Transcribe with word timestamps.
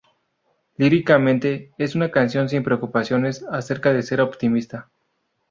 Líricamente, 0.77 1.75
es 1.77 1.93
una 1.93 2.09
canción 2.09 2.49
sin 2.49 2.63
preocupaciones 2.63 3.45
acerca 3.51 3.93
de 3.93 4.01
ser 4.01 4.19
optimista. 4.19 4.89